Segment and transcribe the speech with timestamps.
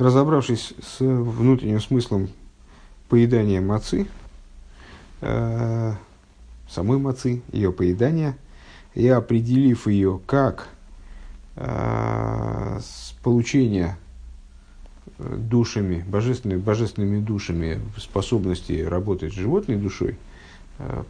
[0.00, 2.30] Разобравшись с внутренним смыслом
[3.10, 4.06] поедания мацы,
[5.20, 5.92] э,
[6.70, 8.34] самой мацы, ее поедания,
[8.94, 10.68] и определив ее как
[11.56, 12.80] э,
[13.22, 13.98] получение
[15.18, 20.29] душами, божественными, божественными душами способности работать с животной душой– Э,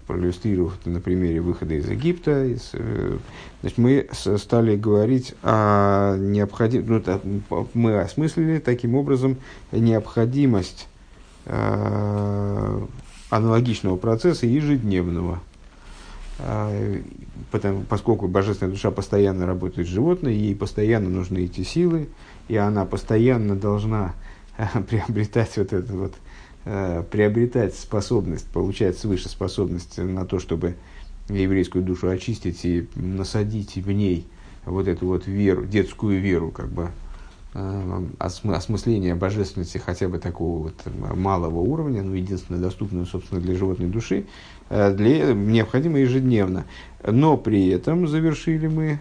[0.06, 3.18] проиллюстрировав это на примере выхода из Египта, из, э,
[3.60, 7.20] значит, мы стали говорить о необходимости,
[7.50, 9.36] ну, мы осмыслили таким образом
[9.72, 10.88] необходимость
[11.46, 12.80] э,
[13.30, 15.40] аналогичного процесса ежедневного.
[16.38, 17.00] Э,
[17.50, 22.08] потому, поскольку божественная душа постоянно работает с животной, ей постоянно нужны эти силы,
[22.48, 24.14] и она постоянно должна
[24.56, 26.29] э, приобретать вот этот вот Э,
[26.64, 30.76] приобретать способность, получать свыше способность на то, чтобы
[31.28, 34.26] еврейскую душу очистить и насадить в ней
[34.64, 36.90] вот эту вот веру, детскую веру, как бы
[37.54, 40.74] э, осмысление божественности хотя бы такого вот
[41.16, 44.26] малого уровня, ну, единственно доступного, собственно, для животной души,
[44.68, 46.64] э, для, необходимо ежедневно.
[47.06, 49.00] Но при этом завершили мы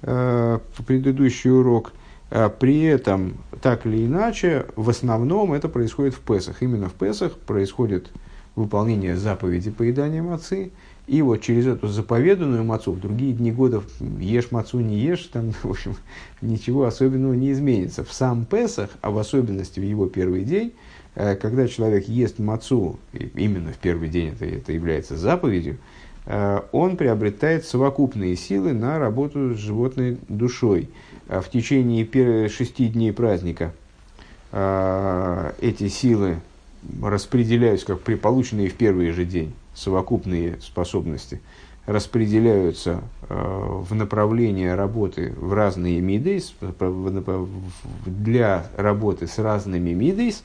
[0.00, 1.92] предыдущий урок
[2.30, 6.62] при этом, так или иначе, в основном это происходит в Песах.
[6.62, 8.10] Именно в Песах происходит
[8.58, 10.70] выполнение заповеди поедания мацы.
[11.06, 13.82] И вот через эту заповеданную мацу в другие дни года
[14.20, 15.96] ешь мацу, не ешь, там, в общем,
[16.42, 18.04] ничего особенного не изменится.
[18.04, 20.74] В сам Песах, а в особенности в его первый день,
[21.14, 25.78] э, когда человек ест мацу, именно в первый день это, это является заповедью,
[26.26, 30.90] э, он приобретает совокупные силы на работу с животной душой–
[31.28, 33.72] в течение шести дней праздника
[34.50, 36.38] а, эти силы
[37.02, 41.40] распределяются, как при полученные в первый же день совокупные способности,
[41.86, 46.54] распределяются а, в направление работы в разные мидейс,
[48.06, 50.42] для работы с разными мидейс,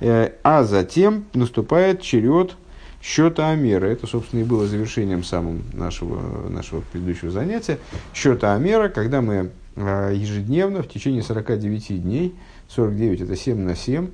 [0.00, 2.56] э, а затем наступает черед
[3.00, 3.86] счета Амера.
[3.86, 7.78] Это, собственно, и было завершением самым нашего, нашего предыдущего занятия.
[8.14, 12.34] Счета Амера, когда мы Э, ежедневно в течение 49 дней,
[12.68, 14.10] 49 это 7 на 7,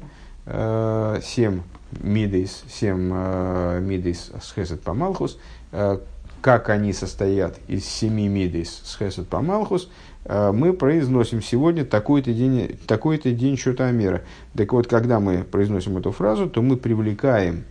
[0.46, 1.60] 7
[2.02, 5.38] мидейс, 7 мидейс с хесед по малхус,
[5.72, 5.98] э,
[6.40, 9.90] как они состоят из 7 мидейс с хесед по малхус,
[10.24, 14.22] э, мы произносим сегодня такой-то день, такой-то день счета мира.
[14.54, 17.64] Так вот, когда мы произносим эту фразу, то мы привлекаем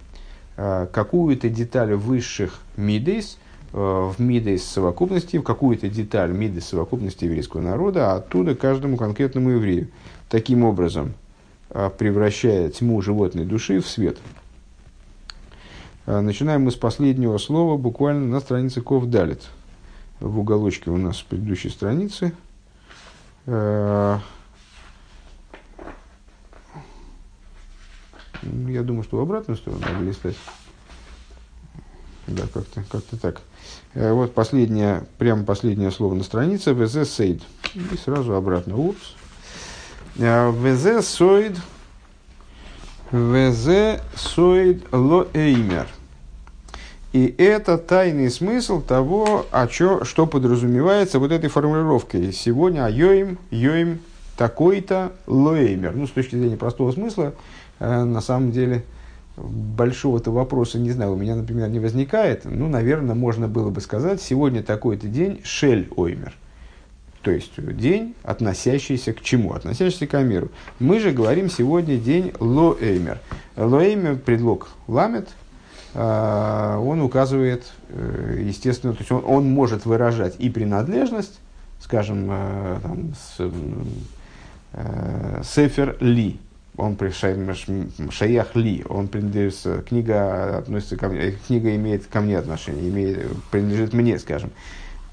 [0.55, 8.11] какую-то деталь высших мидейс– Э, в мидейс совокупности, в какую-то деталь мидейс совокупности еврейского народа,
[8.11, 9.89] а оттуда каждому конкретному еврею.
[10.27, 11.13] Таким образом,
[11.69, 14.17] э, превращая тьму животной души в свет.
[16.05, 19.43] Э, начинаем мы с последнего слова, буквально на странице Ков Далит.
[20.19, 22.33] В уголочке у нас предыдущей страницы.
[23.45, 24.21] Я
[28.83, 30.35] думаю, что в обратную сторону надо листать.
[32.29, 33.41] Да, как-то как так.
[33.95, 36.73] Э, вот последнее, прямо последнее слово на странице.
[36.73, 37.41] ВЗ сейд.
[37.73, 38.77] И сразу обратно.
[38.77, 39.15] Упс.
[40.17, 41.57] Э, ВЗ сойд.
[43.11, 45.87] ВЗ сойд ло эймер.
[47.11, 52.31] И это тайный смысл того, о чё, что подразумевается вот этой формулировкой.
[52.31, 54.01] Сегодня йоим, йоим
[54.37, 55.95] такой-то лоэймер.
[55.95, 57.33] Ну, с точки зрения простого смысла,
[57.79, 58.83] э, на самом деле,
[59.43, 62.45] большого-то вопроса, не знаю, у меня, например, не возникает.
[62.45, 66.33] Ну, наверное, можно было бы сказать, сегодня такой-то день шель оймер.
[67.21, 69.53] То есть день, относящийся к чему?
[69.53, 70.49] Относящийся к Амиру.
[70.79, 73.19] Мы же говорим сегодня день лоэймер.
[73.57, 75.29] Лоэймер, предлог ламет,
[75.93, 81.39] а, он указывает, э, естественно, то есть он, он может выражать и принадлежность,
[81.81, 83.51] скажем, э, там, с,
[84.73, 86.39] э, сефер ли,
[86.79, 86.97] он
[88.11, 93.93] шаях ли, он принадлежит, книга относится ко мне, книга имеет ко мне отношение, имеет, принадлежит
[93.93, 94.51] мне, скажем.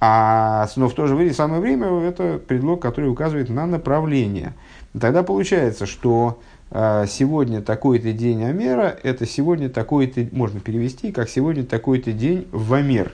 [0.00, 4.52] А, но в то же самое время это предлог, который указывает на направление.
[4.98, 6.40] Тогда получается, что
[6.70, 12.74] а, сегодня такой-то день Амера, это сегодня такой-то, можно перевести, как сегодня такой-то день в
[12.74, 13.12] Амер,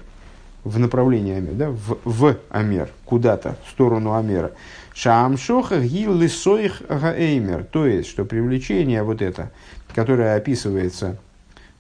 [0.65, 4.53] в направлении Амер, да, в, в Амер, куда-то, в сторону Амера.
[4.95, 7.65] Шаамшоха ги лисоих гаэймер.
[7.65, 9.51] То есть, что привлечение вот это,
[9.95, 11.19] которое описывается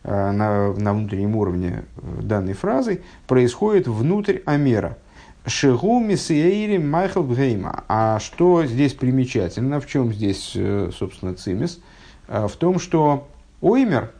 [0.02, 4.96] э, на, на внутреннем уровне э, данной фразы, происходит внутрь Амера.
[5.44, 7.84] Шигу мисиэйри майхал бгейма.
[7.88, 11.80] А что здесь примечательно, в чем здесь, э, собственно, цимис?
[12.28, 13.28] В том, что
[13.60, 14.12] оймер,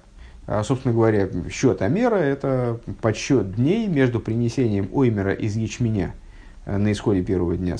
[0.64, 6.14] собственно говоря, счет Амера– это подсчет дней между принесением оймера из ячменя–
[6.66, 7.76] на исходе первого дня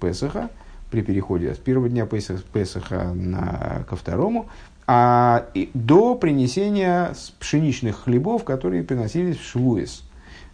[0.00, 0.50] Песаха
[0.90, 4.46] при переходе с первого дня Песах, Песаха на, ко второму,
[4.86, 10.04] а и, до принесения пшеничных хлебов, которые приносились в Швуис.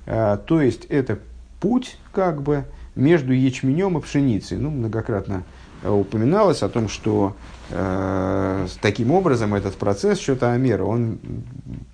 [0.07, 1.19] А, то есть это
[1.61, 4.59] путь как бы между ячменем и пшеницей.
[4.59, 5.43] Ну, многократно
[5.83, 7.37] э, упоминалось о том, что
[7.71, 11.19] э, таким образом этот процесс счета Амера, он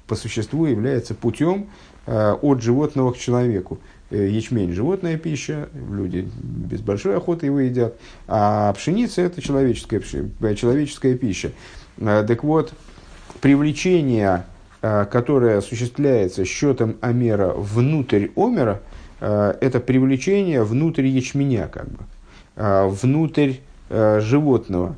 [0.06, 1.66] по существу является путем
[2.06, 3.78] э, от животного к человеку.
[4.08, 7.96] Э, ячмень– животная пища, люди без большой охоты его едят,
[8.28, 10.00] а пшеница– это человеческая,
[10.40, 11.50] э, человеческая пища.
[11.98, 12.72] Э, так вот,
[13.40, 14.44] привлечение,
[14.80, 18.80] которое осуществляется счетом Амера внутрь Омера,
[19.18, 22.04] это привлечение внутрь ячменя, как бы,
[22.56, 23.54] внутрь
[23.90, 24.94] животного.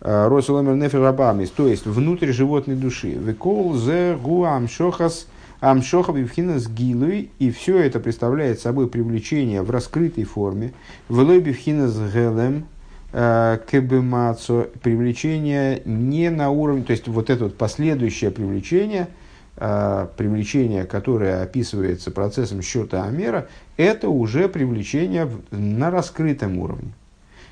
[0.00, 1.14] Росуломер нефер
[1.50, 3.12] то есть внутрь животной души.
[3.12, 5.26] Векол зе гуам шохас–
[5.60, 10.72] Амшоха бифхина с гилой, и все это представляет собой привлечение в раскрытой форме.
[11.10, 12.66] Велой бифхина с гелем,
[13.12, 19.08] э, кебемацо, привлечение не на уровне, то есть вот это вот последующее привлечение,
[19.56, 23.46] э, привлечение, которое описывается процессом счета Амера,
[23.76, 26.92] это уже привлечение на раскрытом уровне.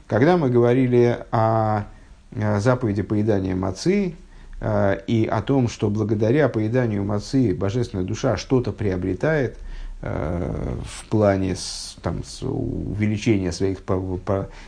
[0.06, 1.84] Когда мы говорили о
[2.32, 4.28] заповеди поедания мацы, Э,
[4.60, 9.56] и о том, что благодаря поеданию мацы божественная душа что-то приобретает
[10.02, 11.55] э, в плане
[12.02, 13.78] там, увеличения своих,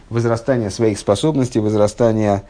[0.09, 2.45] возрастания своих способностей, возрастания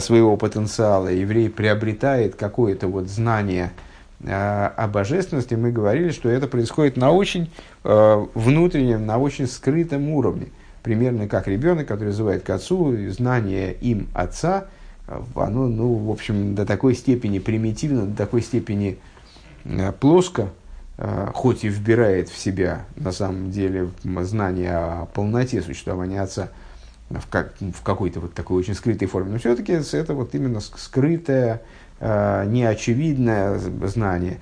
[0.00, 1.08] своего потенциала.
[1.08, 3.72] Еврей приобретает какое-то вот знание
[4.20, 7.50] э, о божественности, мы говорили, что это происходит на очень
[7.82, 10.48] внутреннем, на очень скрытом уровне.
[10.82, 14.66] Примерно как ребенок, который называет к отцу знание им отца–
[15.06, 18.98] оно, ну, в общем, до такой степени примитивно, до такой степени
[19.64, 20.48] э, плоско,
[20.96, 23.90] э, хоть и вбирает в себя, на самом деле,
[24.22, 26.48] знание о полноте существования Отца
[27.10, 31.60] в, как, в какой-то вот такой очень скрытой форме, но все-таки это вот именно скрытое,
[32.00, 34.38] э, неочевидное знание.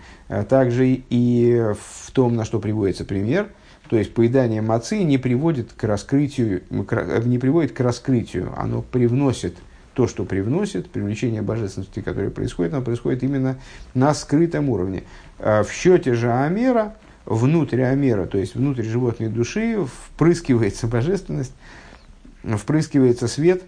[0.49, 1.73] Также и
[2.05, 3.49] в том, на что приводится пример,
[3.89, 9.57] то есть поедание мацы не приводит к раскрытию, не приводит к раскрытию, оно привносит–
[9.95, 13.59] то, что привносит, привлечение божественности, которое происходит, оно происходит именно
[13.95, 15.05] на скрытом уровне.
[15.39, 16.95] А в счете же Амера,
[17.27, 21.53] внутрь Амера, то есть внутрь животной души, впрыскивается божественность,
[22.43, 23.63] впрыскивается свет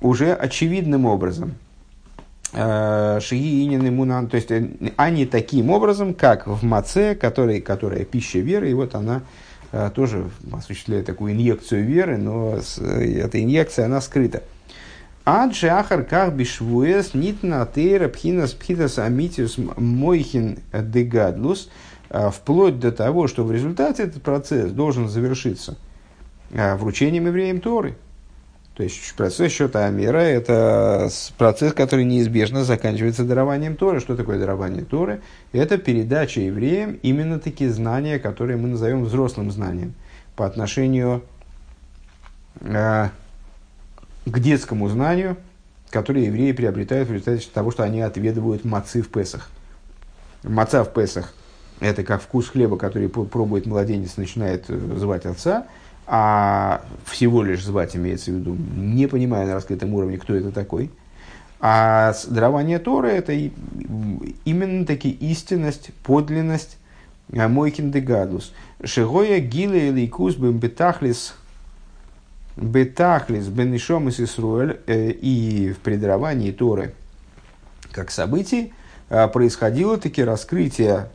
[0.00, 1.54] уже очевидным образом.
[2.54, 8.70] А, Шиинин Мунан, то есть, не таким образом, как в маце, который, которая пища веры,
[8.70, 9.22] и вот она
[9.72, 14.42] а, тоже осуществляет такую инъекцию веры, но эта инъекция, она скрыта.
[15.24, 21.70] Аджи ахар ках бишвуэс нитна тейра пхинас пхитас амитиус мойхин дегадлус,
[22.10, 25.76] а, вплоть до того, что в результате этот процесс должен завершиться
[26.52, 27.96] а, вручением евреям Торы.
[28.74, 34.00] То есть процесс счета Амера– это процесс, который неизбежно заканчивается дарованием Торы.
[34.00, 35.20] Что такое дарование Торы?
[35.52, 39.94] Это передача евреям именно такие знания, которые мы назовем взрослым знанием
[40.36, 41.22] по отношению
[42.62, 43.10] а,
[44.24, 45.36] к детскому знанию,
[45.90, 49.50] которое евреи приобретают в результате того, что они отведывают мацы в Песах.
[50.42, 51.34] Маца в Песах–
[51.80, 55.66] это как вкус хлеба, который пробует младенец, начинает э, звать отца,
[56.06, 60.90] а всего лишь звать имеется в виду, не понимая на раскрытом уровне, кто это такой.
[61.60, 63.32] А дарование Торы– это
[64.44, 66.76] именно таки истинность, подлинность,
[67.30, 68.52] э, мойкин дегадус.
[68.82, 70.36] Шигоя гиле или кус
[72.56, 76.94] бетахлис Бенишом и Сисруэль э, и в предаровании Торы
[77.92, 78.72] как событий
[79.08, 81.08] э, происходило таки раскрытие,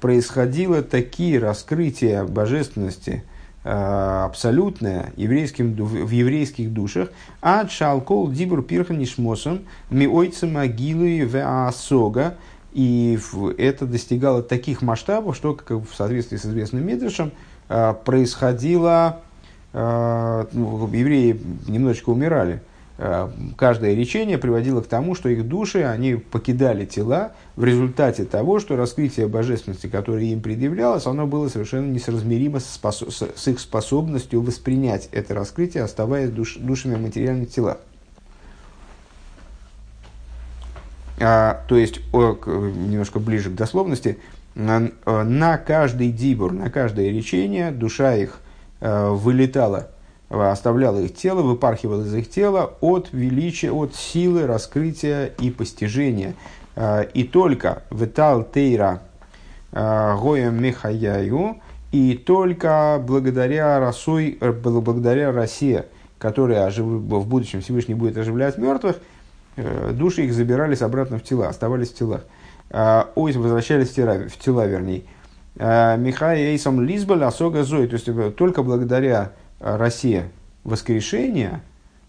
[0.00, 3.24] происходило такие раскрытия божественности
[3.64, 11.36] э, абсолютное еврейским, в еврейских душах, а шалкол дибур пирхан нишмосом миойца могилы в
[11.68, 12.36] асога,
[12.72, 13.18] и
[13.56, 17.32] это достигало таких масштабов, что, как в соответствии с известным Медришем,
[18.04, 19.22] происходило
[19.76, 22.62] ну, евреи немножечко умирали.
[22.98, 28.58] Э, каждое речение приводило к тому, что их души, они покидали тела в результате того,
[28.58, 35.34] что раскрытие божественности, которое им предъявлялось, оно было совершенно несоразмеримо с, их способностью воспринять это
[35.34, 37.78] раскрытие, оставаясь душ, душами материальных телах.
[41.18, 44.18] А, то есть, о, немножко ближе к дословности,
[44.54, 48.40] на, на каждый дибур, на каждое речение душа их
[48.80, 49.88] вылетала,
[50.28, 56.34] оставляла их тело, выпархивала из их тела от величия, от силы раскрытия и постижения.
[56.76, 59.02] Э, и только витал тейра
[59.72, 61.56] э, гоем михаяю,
[61.90, 65.84] и только благодаря Расой, благодаря России
[66.18, 66.86] которые ожив...
[66.86, 68.96] в будущем Всевышний будет оживлять мертвых,
[69.56, 72.22] э, души их забирались обратно в тела, оставались в телах.
[73.14, 75.04] Ой, возвращались в тела, в тела вернее.
[75.58, 77.86] А, Михай Эйсом Лизбаль Асога Зой.
[77.86, 80.24] То есть э, только благодаря России
[80.64, 81.62] воскрешения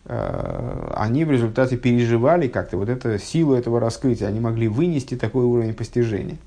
[0.10, 5.74] они в результате переживали как-то вот эту силу этого раскрытия, они могли вынести такой уровень
[5.74, 6.38] постижения.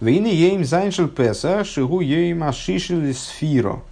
[0.00, 3.82] Вейны ейм зайншел песа, шигу ейм ашишили сфиро.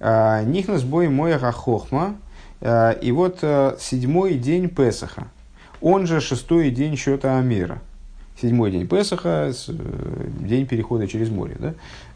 [0.00, 2.16] Нихнас бой моя хохма.
[2.60, 3.38] И вот
[3.78, 5.28] седьмой день Песаха.
[5.80, 7.80] Он же шестой день счета Амира.
[8.42, 9.52] Седьмой день Песаха,
[10.40, 11.56] день перехода через море.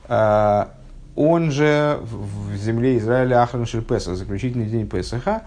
[0.09, 0.71] Да?
[1.15, 5.43] Он же в земле Израиля Ахран Песах, заключительный день Песаха,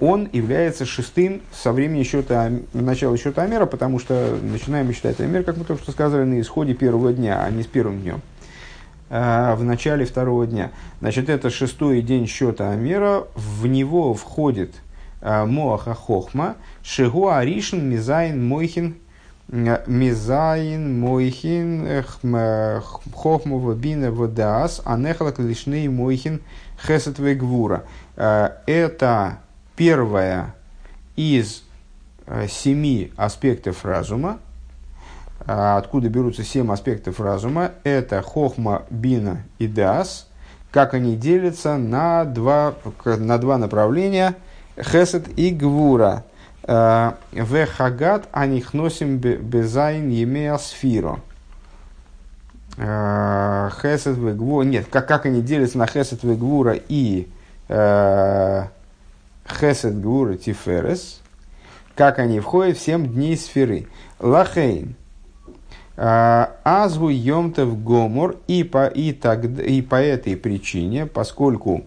[0.00, 5.56] он является шестым со времени счета, начала счета Амера, потому что начинаем считать Амер, как
[5.56, 8.20] мы только что сказали, на исходе первого дня, а не с первым днем.
[9.10, 10.72] А, в начале второго дня.
[11.00, 14.74] Значит, это шестой день счета Амера, в него входит
[15.20, 18.96] а, Моаха Хохма, Шигу Аришин Мизайн Мойхин
[19.48, 22.04] Мизайн Мойхин
[23.14, 26.42] Хохмова Бина Водаас Анехалак Лишней Мойхин
[26.82, 27.84] Хесет Гвура.
[28.16, 29.38] А, это
[29.76, 30.54] первая
[31.16, 31.62] из
[32.48, 34.38] семи аспектов разума.
[35.46, 37.72] Откуда берутся семь аспектов разума?
[37.84, 40.26] Это хохма, бина и дас.
[40.70, 42.74] Как они делятся на два,
[43.04, 44.36] на два направления.
[44.80, 46.24] Хесед и гвура.
[46.66, 51.20] Э, в хагат анихносим безайн емея сфиро.
[52.78, 53.70] Э,
[54.34, 54.64] гвура.
[54.64, 57.28] Нет, как, как они делятся на хесед в гвура и
[59.46, 61.20] Хесед Гура Тиферес,
[61.94, 63.86] как они входят в семь дней сферы.
[64.20, 64.96] Лахейн.
[65.96, 71.84] Азву Йомтов Гомор и по, и, так, и по этой причине, поскольку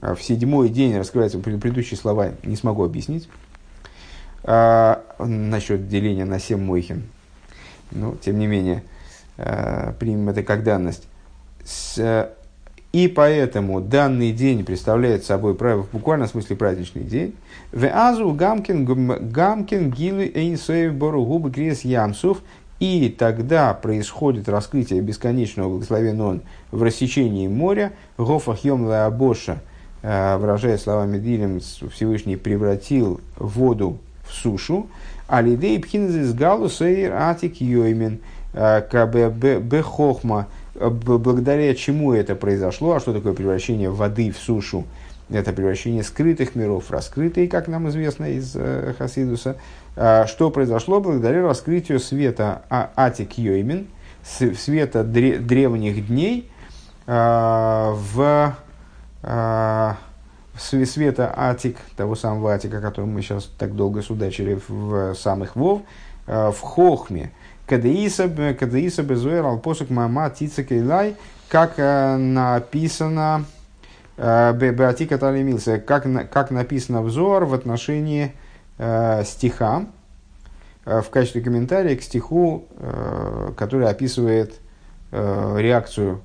[0.00, 3.28] в седьмой день раскрываются предыдущие слова, не смогу объяснить,
[4.50, 7.02] а, насчет деления на семь мойхин.
[7.90, 8.82] Но, тем не менее,
[9.36, 11.06] а, примем это как данность.
[11.62, 12.32] С,
[12.94, 17.34] и поэтому данный день представляет собой в буквальном смысле праздничный день.
[17.72, 18.86] В азу гамкин
[19.30, 22.38] гамкин гилу эйнсоев бору губы крес ямсув.
[22.80, 26.40] И тогда происходит раскрытие бесконечного благословен
[26.70, 27.92] в рассечении моря.
[28.16, 29.58] Гофах йом абоша,
[30.00, 34.88] э, выражая словами Дилем, Всевышний превратил воду в сушу.
[35.26, 38.20] Алидей пхинзис галу сейр атик йоймен.
[38.52, 38.82] Э,
[39.60, 40.46] бехохма
[40.80, 44.84] благодаря чему это произошло, а что такое превращение воды в сушу?
[45.30, 49.56] Это превращение скрытых миров в раскрытые, как нам известно из э, Хасидуса.
[49.94, 53.88] А, что произошло благодаря раскрытию света а, Атик Йоймин,
[54.24, 56.50] света дре, древних дней,
[57.06, 58.56] а, в
[59.22, 59.96] а,
[60.58, 65.82] света Атик, того самого Атика, о котором мы сейчас так долго судачили в самых Вов,
[66.26, 67.32] а, в Хохме,
[67.66, 71.16] Кадеиса безуэр алпосок мама тица кейлай,
[71.48, 73.44] как э, написано
[74.16, 78.32] э, Беатика Талимилса, как, как написано взор в отношении
[78.78, 79.86] э, стиха,
[80.84, 82.64] в качестве комментария к стиху,
[83.58, 84.54] который описывает
[85.12, 86.22] реакцию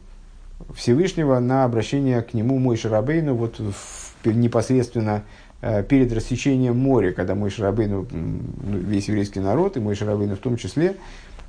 [0.74, 5.24] Всевышнего на обращение к нему Мой Шарабейну вот в, непосредственно
[5.88, 10.58] перед рассечением моря, когда Мой Шарабейну, ну, весь еврейский народ, и Мой Шарабейну в том
[10.58, 10.98] числе,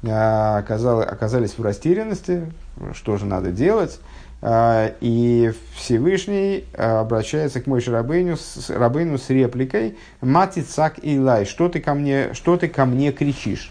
[0.06, 2.52] а, оказались в растерянности,
[2.94, 4.00] что же надо делать.
[4.42, 11.46] А, и Всевышний а, обращается к Мойше Рабейну с, Рабейну с репликой «Мати цак илай,
[11.46, 13.70] что ты ко мне, что ты ко мне кричишь?»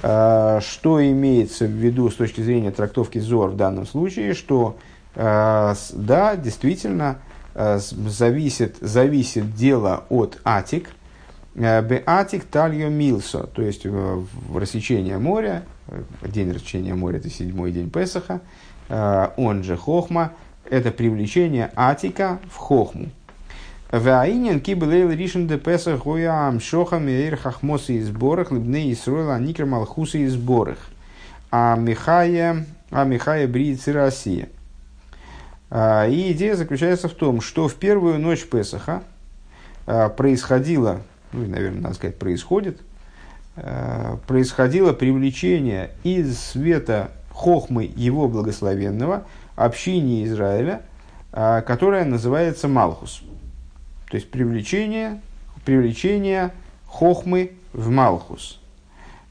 [0.00, 4.76] Что имеется в виду с точки зрения трактовки Зор в данном случае, что
[5.14, 7.20] да, действительно,
[7.54, 10.90] зависит, зависит дело от Атик–
[11.54, 17.70] Э, Беатик Тальо Милсо, то есть в рассечение моря, э, день рассечения моря это седьмой
[17.70, 18.40] день Песаха,
[18.88, 20.32] э, он же Хохма,
[20.68, 23.10] это привлечение Атика в Хохму.
[23.92, 30.24] Ваинен кибелейл ришен де Песах гоя амшоха меир хахмосы и сборах либне Исруэла никр малхусы
[30.24, 30.78] и сборах.
[31.52, 34.48] А Михая, а Михая бриицы Россия.
[35.70, 39.02] И идея заключается в том, что в первую ночь Песаха
[39.86, 41.00] происходило
[41.34, 42.80] ну наверное, надо сказать, происходит,
[43.56, 50.82] э, происходило привлечение из света хохмы его благословенного общине Израиля,
[51.32, 53.22] которое называется Малхус.
[54.08, 55.20] То есть привлечение,
[55.64, 56.52] привлечение
[56.86, 58.60] хохмы в Малхус.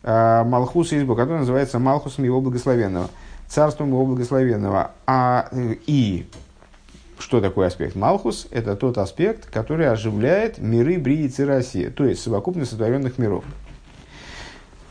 [0.03, 3.09] Э, Малхус из который называется Малхусом его благословенного,
[3.47, 4.91] царством его благословенного.
[5.07, 5.49] А,
[5.87, 6.25] и
[7.17, 8.47] что такое аспект Малхус?
[8.51, 13.45] Это тот аспект, который оживляет миры Брии России, то есть совокупность сотворенных миров.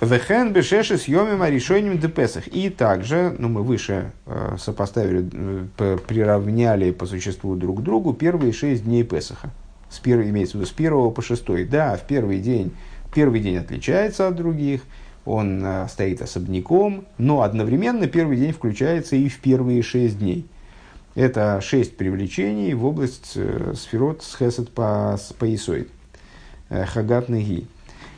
[0.00, 2.48] Вехен бешеши съемим решением депесах.
[2.48, 5.30] И также, ну мы выше э, сопоставили,
[5.78, 9.50] э, приравняли по существу друг к другу первые шесть дней Песаха.
[9.90, 11.64] С первого, имеется в виду с первого по шестой.
[11.64, 12.74] Да, в первый день,
[13.14, 14.82] первый день отличается от других,
[15.24, 20.46] он э, стоит особняком, но одновременно первый день включается и в первые шесть дней.
[21.14, 25.88] Это шесть привлечений в область э, сферот с хесед по, по исоид.
[26.68, 27.66] Э, хагат неги.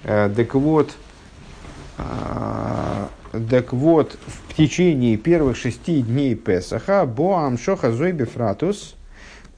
[0.02, 0.94] Так вот,
[1.96, 8.96] так вот, в течение первых шести дней Песаха Боам Шоха Зойбе Фратус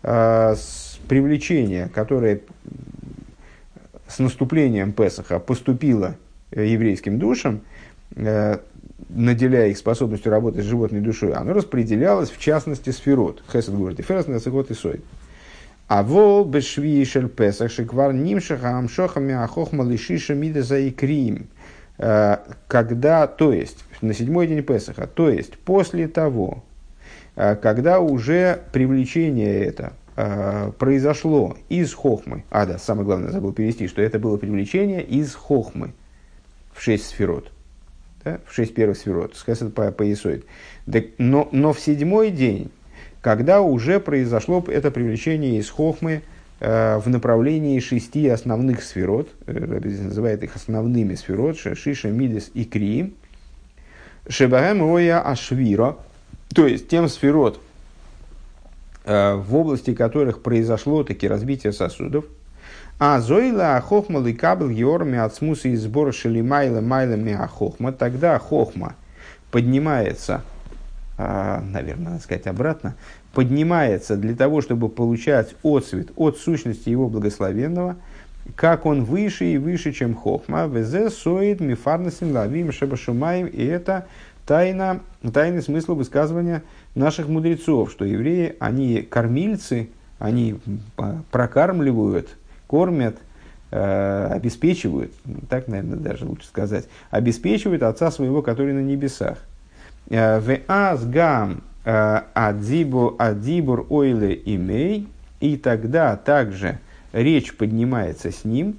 [0.03, 2.43] привлечение, которое
[4.07, 6.15] с наступлением Песаха поступило
[6.63, 7.61] еврейским душам,
[8.15, 8.59] э,
[9.09, 13.43] наделяя их способностью работать с животной душой, оно распределялось в частности сферот.
[13.53, 15.01] Хесед говорит, и ферас нацегот и сой.
[15.89, 21.47] А вол бешвишель песах шиквар нимшаха амшохами ахохма лишиша мидаса и крим.
[21.99, 26.65] Э, когда, то есть, на седьмой день Песаха, то есть, после того,
[27.37, 33.87] э, когда уже привлечение это э, произошло из хохмы, а да, самое главное, забыл перевести,
[33.87, 35.93] что это было привлечение из хохмы
[36.77, 37.51] в шесть сферот,
[38.25, 40.45] да, в шесть первых сферот, хесед по, поясоид.
[41.19, 42.71] Но, но в седьмой день,
[43.21, 46.23] когда уже произошло это привлечение из хохмы
[46.61, 53.15] э, в направлении шести основных сферот, э, называет их основными сферот, Шиша, Мидис и Кри,
[54.29, 55.97] Шебаем Роя Ашвира,
[56.55, 57.61] то есть тем сферот,
[59.05, 62.27] э, в области которых произошло таки разбитие сосудов,
[62.99, 67.93] а зойла хохма ликабл георми от смуса и сбора шелимайла майлами ахохма.
[67.93, 68.95] Тогда хохма
[69.51, 70.43] поднимается,
[71.19, 72.95] а, наверное, надо сказать обратно,
[73.35, 77.97] поднимается для того, чтобы получать отцвет от сущности его благословенного,
[78.55, 80.67] как он выше и выше, чем хохма.
[80.67, 83.47] Везе соид мифарнасим лавим шабашумаем.
[83.47, 84.07] И это
[84.47, 85.01] тайна,
[85.35, 86.63] тайный смысл высказывания
[86.95, 90.59] наших мудрецов, что евреи, они кормильцы, они
[91.31, 92.31] прокармливают
[92.67, 93.19] кормят,
[93.71, 95.13] э, обеспечивают,
[95.49, 99.39] так, наверное, даже лучше сказать, обеспечивают Отца Своего, который на небесах.
[100.09, 105.09] Э, в азгам э, адзибу адзибур ойле имей,
[105.41, 106.79] и тогда также
[107.13, 108.77] речь поднимается с ним,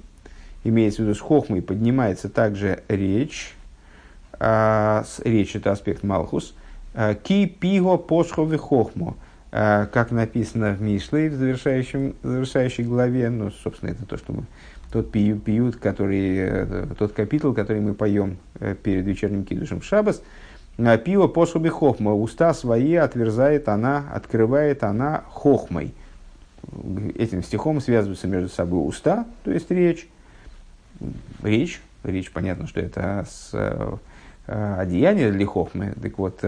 [0.64, 3.54] имеется в виду с хохмой поднимается также речь,
[4.40, 6.54] речь это аспект Малхус,
[7.24, 13.90] ки пиго посховы хохмо, а, как написано в Мишле, в завершающем, завершающей главе, ну, собственно,
[13.90, 14.44] это то, что мы,
[14.92, 20.22] тот пиют который, э, тот капитул, который мы поем э, перед вечерним кидушем Шабас,
[20.78, 25.94] а, пиво посуби хохма, уста свои отверзает она, открывает она хохмой.
[27.14, 30.08] Этим стихом связываются между собой уста, то есть речь,
[31.42, 33.96] речь, речь, понятно, что это с, э,
[34.46, 36.44] одеяние для хохмы, так вот,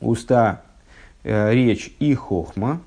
[0.00, 0.63] уста Э,
[1.24, 2.80] речь и хохма,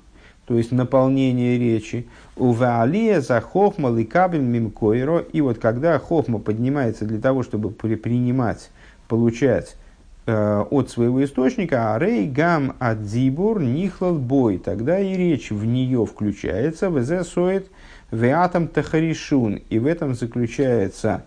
[0.48, 7.04] то есть наполнение речи, у ваалия за хохма ликабель мимкойро, и вот когда хохма поднимается
[7.04, 8.70] для того, чтобы принимать,
[9.08, 9.76] получать
[10.24, 16.88] э, от своего источника, арей гам адзибур нихлал бой, тогда и речь в нее включается,
[16.88, 17.70] везе соет
[18.10, 21.24] веатам тахаришун, и в этом заключается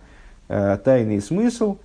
[0.48, 1.78] э, тайный смысл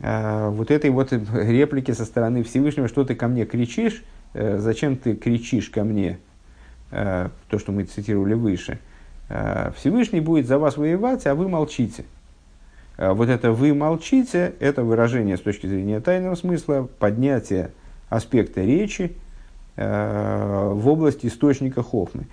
[0.00, 4.15] э, вот этой вот реплики со стороны Всевышнего, что ты ко мне кричишь, Э,
[4.58, 6.18] зачем ты кричишь ко мне,
[6.90, 8.78] э, то, что мы цитировали выше,
[9.28, 12.04] э, Всевышний будет за вас воевать, а вы молчите.
[12.98, 17.72] Вот это «вы молчите»– это выражение с точки зрения тайного смысла, поднятие
[18.08, 19.14] аспекта речи
[19.76, 22.24] в области источника хохмы.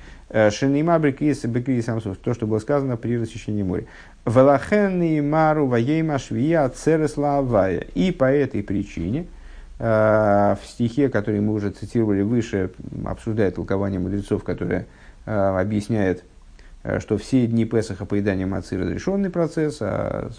[0.52, 3.84] Шенима брикис бекрис самсус, то, что было сказано при расчищении моря.
[4.26, 7.18] Велахенни мару ваейма швия церес
[7.94, 9.33] И по этой причине– Э,
[9.84, 12.72] в стихе, который мы уже цитировали выше,
[13.04, 14.88] обсуждая толкование мудрецов, которое
[15.26, 16.24] э, объясняет,
[16.84, 20.30] э, что все дни Песаха поедания мацы разрешенный процесс, а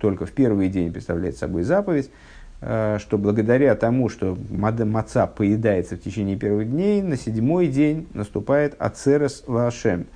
[0.00, 2.10] только в первый день представляет собой заповедь,
[2.58, 9.44] что благодаря тому, что маца поедается в течение первых дней, на седьмой день наступает ацерес
[9.46, 10.06] лашем,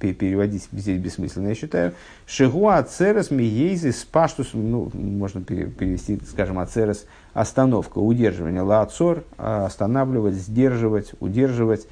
[0.00, 1.92] переводить здесь бессмысленно, я считаю.
[2.26, 8.62] Шигуа ацерес миейзи спаштус, ну, можно перевести, скажем, ацерес остановка, удерживание.
[8.62, 11.86] Лаацор останавливать, сдерживать, удерживать.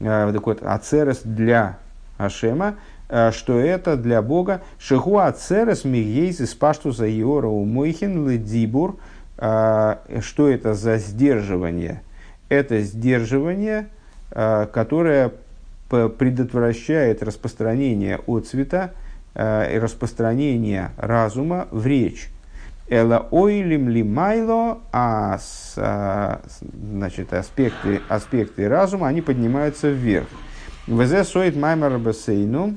[0.00, 1.78] А, так вот, ацерес для
[2.18, 2.76] Ашема,
[3.08, 4.62] а, что это для Бога.
[4.78, 8.96] Шигуа ацерес миейзи спаштуса иора умойхин ледибур,
[9.36, 12.02] Что это за сдерживание?
[12.50, 13.88] Это сдерживание,
[14.28, 15.32] которое
[15.90, 18.94] предотвращает распространение отцвета
[19.34, 22.30] и распространение разума в речь.
[22.88, 25.74] Эла ойлим ли майло, а с,
[26.92, 30.26] значит, аспекты, аспекты разума, они поднимаются вверх.
[30.90, 32.74] Везе соит маймар бассейну,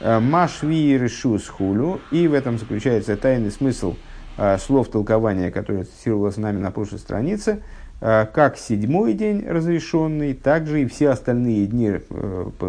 [0.00, 2.00] э, машви решус хулю.
[2.10, 3.94] И в этом заключается тайный смысл
[4.36, 7.62] э, слов толкования, которое цитировалось нами на прошлой странице.
[8.00, 12.00] Э, как седьмой день разрешенный, так же и все остальные дни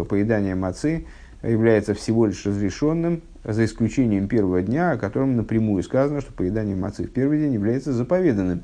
[0.08, 1.06] поедания мацы
[1.42, 7.04] являются всего лишь разрешенным, за исключением первого дня, о котором напрямую сказано, что поедание мацы
[7.04, 8.62] в первый день является заповеданным.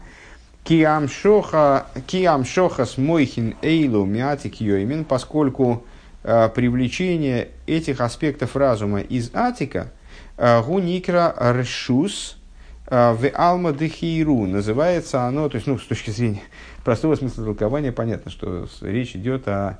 [0.64, 5.84] Киам шоха с мойхин эйлу миатик йоймин, поскольку
[6.24, 9.92] э, привлечение этих аспектов разума из атика
[10.36, 12.45] э, гуникра решус э,
[12.88, 16.42] в алма дехиру называется оно, то есть, ну, с точки зрения
[16.84, 19.78] простого смысла толкования, понятно, что речь идет о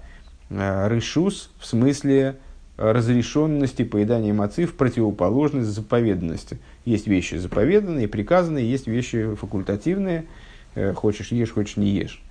[0.50, 2.36] э, решус в смысле
[2.76, 6.58] разрешенности поедания мацы в противоположность заповеданности.
[6.84, 10.26] Есть вещи заповеданные, приказанные, есть вещи факультативные–
[10.76, 12.22] Э, хочешь ешь, хочешь не ешь.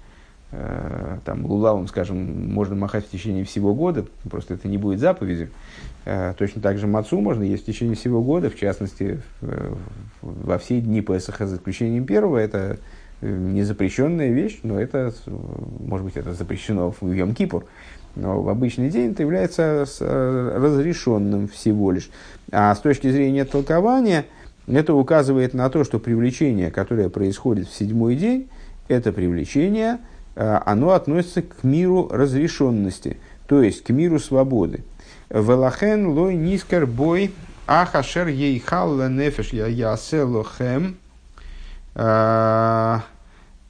[0.57, 5.49] Э, там лулавом, скажем, можно махать в течение всего года, просто это не будет заповедью.
[6.05, 9.21] Э, точно так же мацу можно есть в течение всего года, в частности,
[10.21, 12.77] во все дни Песаха, за исключением первого, это
[13.21, 15.13] не запрещенная вещь, но это,
[15.79, 17.63] может быть, это запрещено в Йом-Кипур,
[18.15, 22.09] но в обычный день это является разрешенным всего лишь.
[22.51, 24.25] А с точки зрения толкования–
[24.67, 28.49] это указывает на то, что привлечение, которое происходит в седьмой день,
[28.87, 33.17] это привлечение, э, оно относится к миру разрешенности,
[33.47, 34.83] то есть к миру свободы.
[35.29, 37.33] Велахен лой нискар бой
[37.67, 40.97] ахашер ейхал нефеш яселохем.
[41.95, 42.99] Э,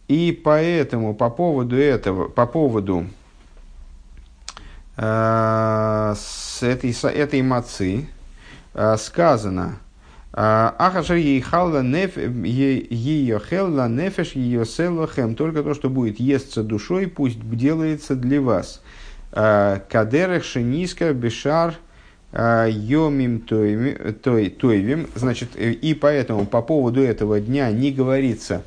[0.08, 3.08] и поэтому по поводу этого, по поводу
[4.98, 8.08] э, с этой, с этой мацы
[8.98, 9.80] сказано,
[10.38, 15.36] Ахашер ейхалла ейохелла нефеш ейоселохем.
[15.36, 18.82] Только то, что будет естся душой, пусть делается для вас.
[19.32, 21.76] Кадерех шениска бешар
[22.34, 25.08] йомим тойвим.
[25.16, 28.64] Значит, и поэтому по поводу этого дня не говорится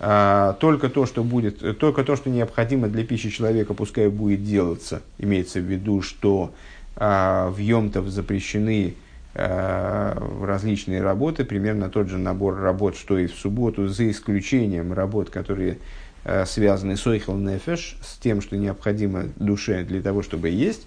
[0.00, 5.02] только то, что будет, только то, что необходимо для пищи человека, пускай будет делаться.
[5.18, 6.52] Имеется в виду, что
[6.96, 8.92] в Йомтов запрещены Э,
[9.34, 15.78] различные работы, примерно тот же набор работ, что и в субботу, за исключением работ, которые
[16.24, 20.86] э, связаны с ойхел нефеш, с тем, что необходимо душе для того, чтобы есть.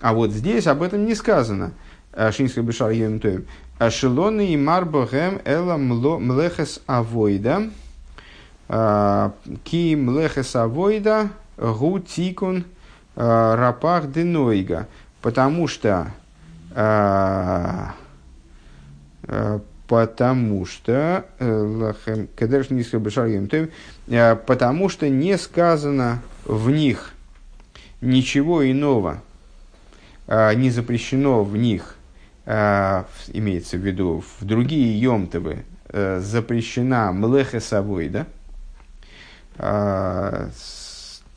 [0.00, 1.72] А вот здесь об этом не сказано.
[2.12, 3.46] Э, Шинский бешар йомтоем.
[3.88, 7.70] Шелоны и марбохем эла млехес авойда.
[8.68, 12.66] Ки млехес авойда гу тикун
[13.16, 14.86] рапах денойга.
[15.22, 16.12] Потому что
[19.86, 21.92] потому что э,
[24.08, 27.12] а, потому что не сказано в них
[28.00, 29.22] ничего иного,
[30.28, 31.96] не запрещено в них,
[32.46, 38.26] имеется в виду в другие емтовы, э, запрещена млехесовой, да,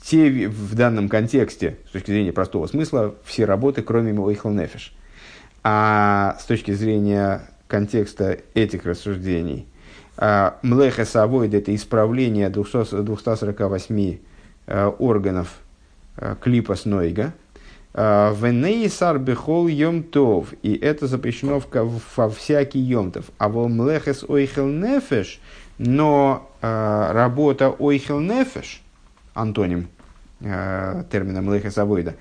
[0.04, 4.94] те в данном контексте, с точки зрения простого смысла, все работы, кроме Мойхл Нефиш.
[5.64, 9.66] А с точки зрения контекста этих рассуждений,
[10.18, 14.18] а, Млеха Савойд– это исправление 248
[14.68, 15.48] а, органов
[16.18, 17.34] а, клипа Снойга.
[17.96, 21.62] Венейсар бехол йомтов, и это запрещено
[22.16, 23.26] во всякий йомтов.
[23.38, 25.40] А во млехес ойхел нефеш,
[25.78, 28.82] но работа ойхел нефеш,
[29.36, 29.90] антоним
[30.40, 32.16] термина млехес авойда,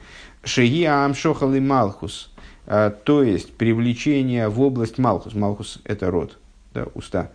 [0.45, 2.31] шеги амшохал и малхус–
[2.67, 5.35] то есть привлечение в область Малхус.
[5.35, 6.39] Малхус– это рот,
[6.75, 7.31] да, уста.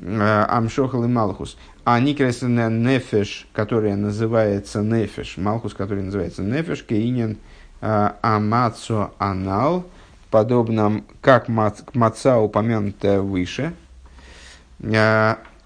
[0.00, 1.56] А, Амшохал и Малхус.
[1.84, 7.38] А Никресена Нефеш, которая называется Нефеш, Малхус, который называется Нефеш, Кейнин
[7.80, 9.86] а, Амацо Анал,
[10.30, 13.74] подобно как маца, упомянутая выше.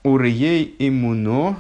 [0.04, 1.58] Урей имуно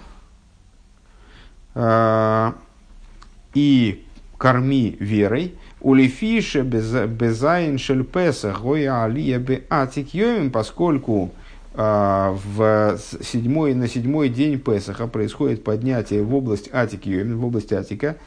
[3.54, 4.06] и
[4.38, 10.08] корми верой, Улифише безайн шельпеса гоя алия бе атик
[10.52, 11.32] поскольку
[11.74, 17.72] а, в седьмой, на седьмой день Песаха происходит поднятие в область Атик Йомин, в область
[17.72, 18.18] Атика,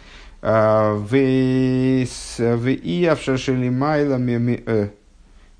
[0.42, 2.08] а, в Иявша
[3.38, 4.18] Шелимайла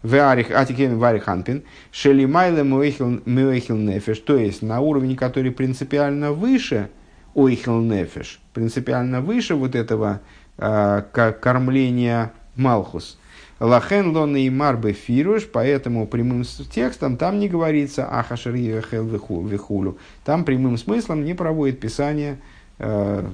[0.04, 6.90] Атикен Вариханпин, Шелимайла Муэхил Нефеш, то есть на уровне, который принципиально выше
[7.36, 13.18] Ойхил Нефеш, принципиально выше вот этого э, кормления Малхус.
[13.60, 19.98] Лахен лон и марбе фируш, поэтому прямым текстом там не говорится ахашер хел вихулю.
[20.26, 22.38] Там прямым смыслом не проводит писание,
[22.80, 23.26] э,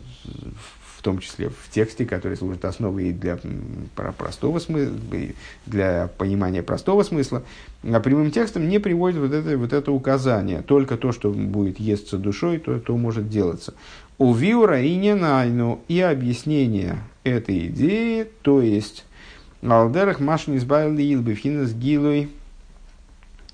[1.02, 3.40] в том числе в тексте, который служит основой для
[3.96, 4.96] простого смысла,
[5.66, 7.42] для понимания простого смысла,
[7.84, 10.62] а прямым текстом не приводит вот это, вот это указание.
[10.62, 13.74] Только то, что будет естся душой, то, то может делаться.
[14.18, 19.06] У Виура и Ненайну и объяснение этой идеи, то есть
[19.64, 22.30] Алдерах машин избавил ил бифхина с гилой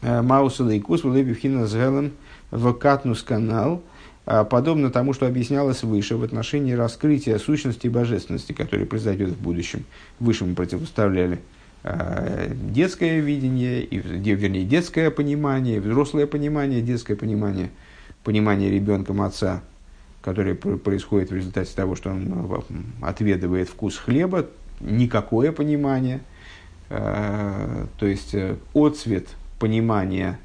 [0.01, 2.13] э, Мауса лейкус, вулей бифхина с гелем
[2.51, 3.81] в катнус канал,
[4.25, 9.41] э, подобно тому, что объяснялось выше в отношении раскрытия сущности и божественности, которое произойдет в
[9.41, 9.83] будущем.
[10.19, 11.39] Выше мы противоставляли
[11.83, 17.69] э, детское видение, и, вернее, детское понимание, взрослое понимание, детское понимание,
[18.23, 19.61] понимание ребенком отца,
[20.21, 22.63] которое происходит в результате того, что он
[23.01, 24.47] отведывает вкус хлеба,
[24.79, 26.21] никакое понимание,
[26.89, 29.27] э, то есть э, отцвет
[29.59, 30.39] понимания,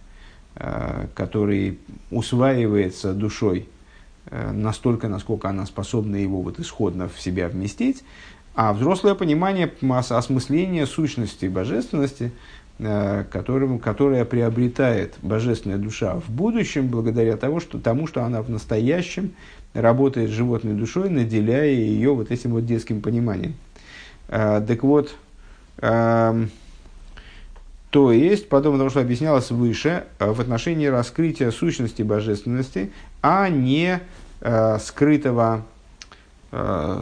[0.57, 1.79] э, который
[2.11, 3.69] усваивается душой
[4.31, 8.05] настолько, насколько она способна его вот исходно в себя вместить,
[8.55, 12.33] а взрослое понимание осмысления сущности божественности,
[12.79, 19.33] которым, которая приобретает божественная душа в будущем благодаря тому что, тому, что она в настоящем
[19.75, 23.55] работает с животной душой, наделяя ее вот этим вот детским пониманием.
[24.29, 25.15] Э, так вот,
[27.93, 34.01] то есть, подобно тому, что объяснялось выше, э, в отношении раскрытия сущности божественности, а не
[34.41, 35.65] э, скрытого,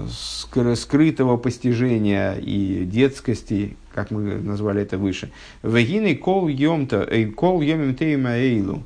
[0.09, 5.33] скрытого постижения и детскости, как мы назвали это выше.
[5.64, 7.96] Вегины кол йомта, кол йомим
[8.28, 8.85] эйлу,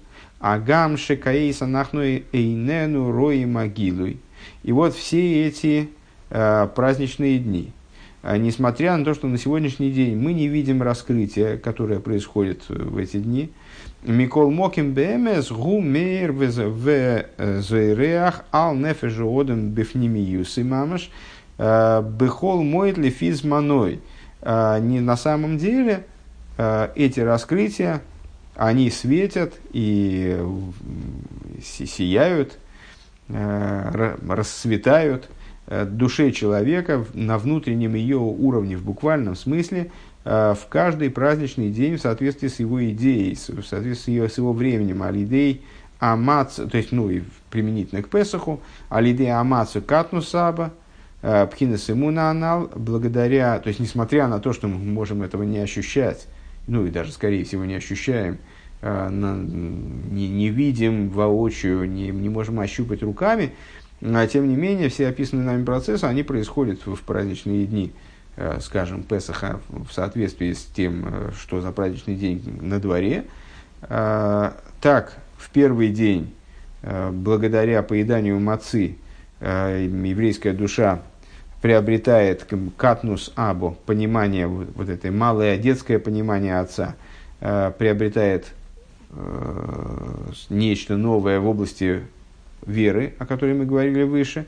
[0.53, 4.19] агам шекаэйса нахну эйнену рои могилуй.
[4.63, 5.89] И вот все эти
[6.29, 7.73] праздничные дни–
[8.27, 12.97] а несмотря на то, что на сегодняшний день мы не видим раскрытия, которое происходит в
[12.97, 13.53] эти дни,
[14.03, 16.51] Микол Моким БМС Гумейр в
[17.61, 21.11] Зейреах Ал Нефежу Одем Бефнимиюс и Мамаш
[21.59, 24.01] э, Бехол Моет Лефиз Маной.
[24.41, 26.07] Э, на самом деле
[26.57, 28.01] э, эти раскрытия,
[28.57, 30.37] они светят и
[31.63, 32.59] сияют,
[33.29, 35.29] расцветают–
[35.67, 39.91] Э, душе человека на внутреннем ее уровне, в буквальном смысле,
[40.25, 45.03] э, в каждый праздничный день в соответствии с его идеей, в соответствии с, его временем,
[45.03, 45.63] алидей
[46.01, 50.75] амац, то есть, ну, и применительно к Песаху, алидей амацу катнусаба,
[51.23, 55.61] э, пхинес имуна анал, благодаря, то есть, несмотря на то, что мы можем этого не
[55.61, 56.27] ощущать,
[56.67, 58.39] ну, и даже, скорее всего, не ощущаем,
[58.83, 63.53] не, не видим воочию, не, не можем ощупать руками,
[64.05, 67.93] а тем не менее, все описанные нами процессы, они происходят в праздничные дни,
[68.37, 73.25] э, скажем, Песаха, в соответствии с тем, э, что за праздничный день на дворе.
[73.83, 76.35] Э, так, в первый день,
[76.83, 78.99] благодаря поеданию мацы,
[79.41, 81.03] еврейская душа
[81.65, 82.47] приобретает
[82.77, 86.95] катнус або, понимание, вот это малое детское понимание отца,
[87.41, 88.53] приобретает
[90.51, 92.03] нечто новое в области
[92.67, 94.45] веры, о которой мы говорили выше,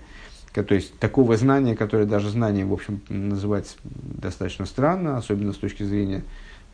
[0.52, 5.84] то есть такого знания, которое даже знание, в общем, называть достаточно странно, особенно с точки
[5.84, 6.22] зрения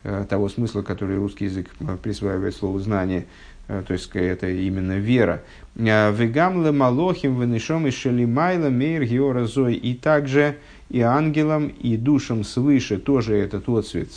[0.03, 3.25] э, того смысла, который русский язык э, присваивает слову знание, э,
[3.67, 5.43] то есть это именно вера.
[5.75, 9.75] Вегамле малохим венешом и шелимайла мейр георазой.
[9.75, 10.57] И также
[10.89, 14.09] и ангелам, и душам свыше тоже этот отцвет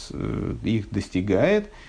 [0.65, 1.71] их достигает–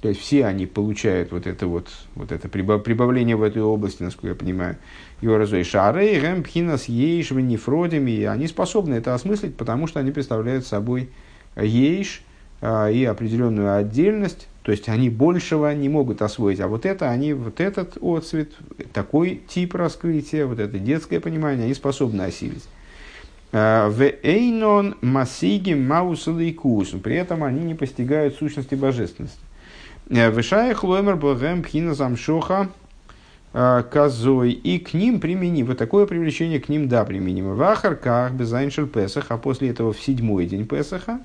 [0.00, 4.28] то есть все они получают вот это вот, вот это прибавление в этой области, насколько
[4.28, 4.76] я понимаю.
[5.20, 11.10] Йоразой шарей, гэмпхинас, ейш, нефродими, и они способны это осмыслить, потому что они представляют собой
[11.56, 12.22] ейш
[12.62, 17.58] и определенную отдельность, то есть они большего не могут освоить, а вот это они, вот
[17.58, 18.50] этот отцвет,
[18.92, 22.68] такой тип раскрытия, вот это детское понимание, они способны осилить.
[23.50, 29.40] А, в эйнон масиги маусалейкус, при этом они не постигают сущности божественности.
[30.10, 32.68] Э, Вышая хлоймер богем пхина замшоха
[33.54, 34.52] э, козой.
[34.52, 37.54] И к ним применим, вот такое привлечение к ним, да, применимо.
[37.54, 41.20] В Ахарках, Безайншель Песах, а после этого в седьмой день Песаха,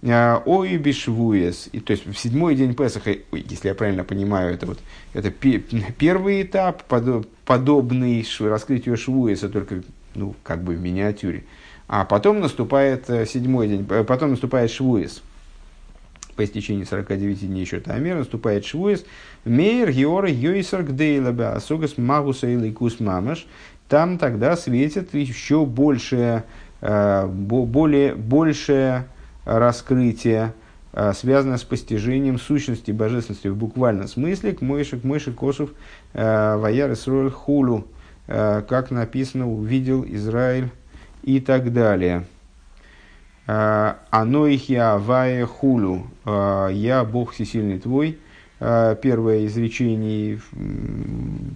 [0.00, 4.78] Ой бишвуес, и то есть в седьмой день Песаха, если я правильно понимаю, это вот
[5.12, 6.84] это первый этап,
[7.44, 9.82] подобный раскрытию Швуеса, только
[10.14, 11.44] ну как бы в миниатюре.
[11.88, 15.20] А потом наступает седьмой день, потом наступает Швуес.
[16.36, 19.04] по истечении 49 дней счета Амер наступает Швуес,
[19.44, 23.48] Мейер Геора Йойсар Гдейлаба, Асугас Магуса или Кус Мамаш,
[23.88, 26.44] там тогда светит еще большее,
[26.82, 29.06] э, более, большее
[29.48, 30.52] раскрытие,
[30.92, 35.70] э, связанное с постижением сущности божественности в буквальном смысле, к Мойшек Мойшек Косов
[36.12, 37.86] э, Ваяр Исруэль Хулу,
[38.26, 40.68] как написано, увидел Израиль
[41.22, 42.26] и так далее.
[43.46, 48.18] Аноихи Авая Хулу, я Бог всесильный твой,
[48.60, 50.40] Э, первое изречение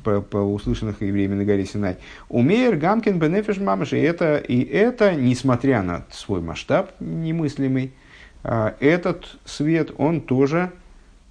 [0.05, 1.97] по, по услышанных евреями на горе Синай.
[2.29, 3.93] Умеер Гамкин Бенефиш Мамаш.
[3.93, 7.93] И это, и это, несмотря на свой масштаб немыслимый,
[8.45, 10.71] э, этот свет, он тоже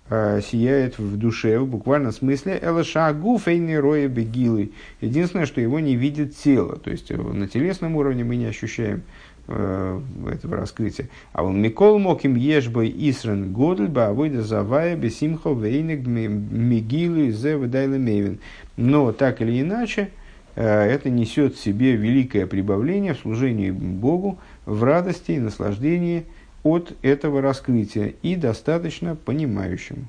[0.10, 2.60] э, сияет в душе, в буквальном смысле.
[2.62, 4.72] Элаша гуфейни роя бегилы.
[5.00, 6.76] Единственное, что его не видит тело.
[6.76, 9.04] То есть на телесном уровне мы не ощущаем
[9.48, 11.10] этого раскрытия.
[11.34, 18.40] А он Микол Моким Ешбой Исрен Годельба, а выйда Завая, Бесимхо, Вейник, Мигилы, Зев, Мейвен.
[18.78, 20.10] Но так или иначе,
[20.56, 26.26] э, это несет в себе великое прибавление в служении Богу, в радости и наслаждении
[26.64, 30.06] от этого раскрытия и достаточно понимающему.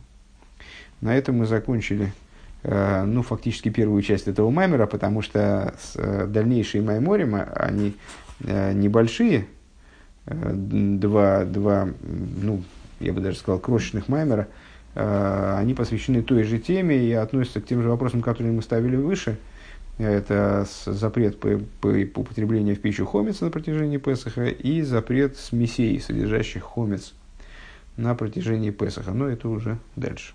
[1.01, 2.13] На этом мы закончили
[2.63, 5.75] э, ну, фактически первую часть этого маймера, потому что
[6.29, 9.47] дальнейшие майморимы, они Э, небольшие,
[10.27, 11.89] э, два, два,
[12.43, 12.63] ну,
[13.01, 14.49] я бы даже сказал, крошечных маймера,
[14.95, 18.97] э, они посвящены той же теме и относятся к тем же вопросам, которые мы ставили
[18.97, 19.39] выше.
[19.99, 26.01] Это запрет по, по, по употреблению в пищу хомец на протяжении Песаха и запрет смесей,
[26.01, 27.15] содержащих хомец
[27.97, 29.13] на протяжении Песаха.
[29.13, 30.33] Но это уже дальше.